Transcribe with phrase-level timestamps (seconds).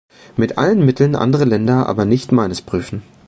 [0.35, 3.03] Mit allen Mitteln andere Länder, aber nicht meines prüfen.